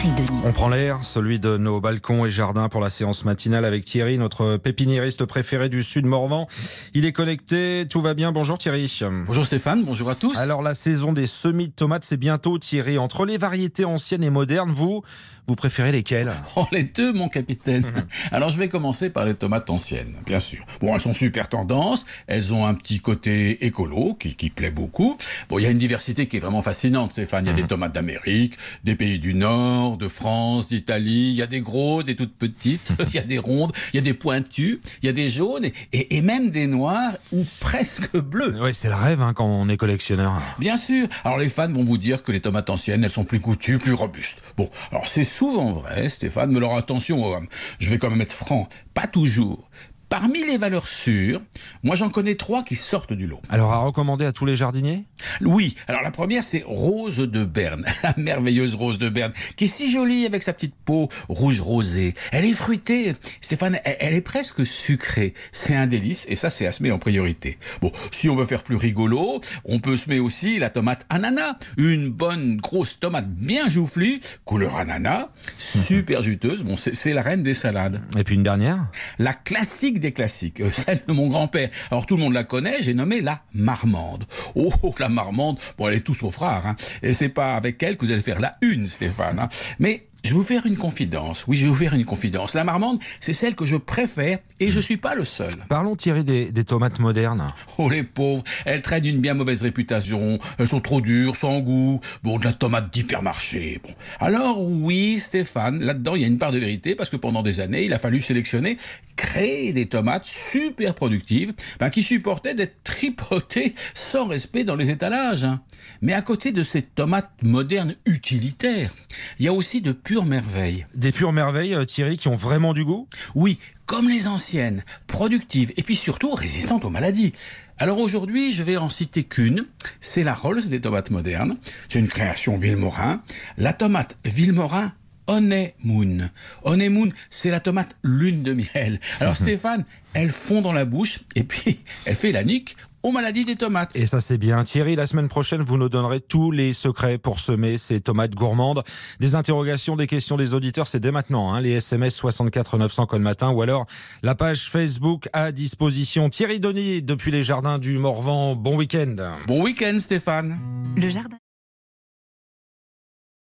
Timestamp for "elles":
20.94-21.00, 22.26-22.52, 43.04-43.10, 98.64-98.82, 100.58-100.68